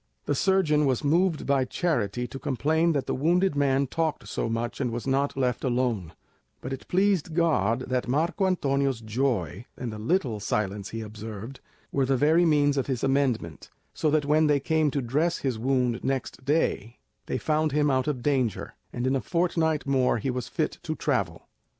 The 0.25 0.33
surgeon 0.33 0.87
was 0.87 1.03
moved 1.03 1.45
by 1.45 1.63
charity 1.63 2.25
to 2.29 2.39
complain 2.39 2.93
that 2.93 3.05
the 3.05 3.13
wounded 3.13 3.53
man 3.55 3.85
talked 3.85 4.27
so 4.27 4.49
much 4.49 4.81
and 4.81 4.89
was 4.89 5.05
not 5.05 5.37
left 5.37 5.63
alone; 5.63 6.13
but 6.59 6.73
it 6.73 6.87
pleased 6.87 7.35
God 7.35 7.81
that 7.81 8.07
Marco 8.07 8.47
Antonio's 8.47 8.99
joy, 8.99 9.65
and 9.77 9.93
the 9.93 9.99
little 9.99 10.39
silence 10.39 10.89
he 10.89 11.01
observed, 11.01 11.59
were 11.91 12.07
the 12.07 12.17
very 12.17 12.45
means 12.45 12.77
of 12.77 12.87
his 12.87 13.03
amendment, 13.03 13.69
so 13.93 14.09
that 14.09 14.25
when 14.25 14.47
they 14.47 14.59
came 14.59 14.89
to 14.89 15.03
dress 15.03 15.37
his 15.37 15.59
wound 15.59 16.03
next 16.03 16.43
day, 16.43 16.97
they 17.27 17.37
found 17.37 17.71
him 17.71 17.91
out 17.91 18.07
of 18.07 18.23
danger, 18.23 18.73
and 18.91 19.05
in 19.05 19.15
a 19.15 19.21
fortnight 19.21 19.85
more 19.85 20.17
he 20.17 20.31
was 20.31 20.47
fit 20.47 20.79
to 20.81 20.95
travel. 20.95 21.47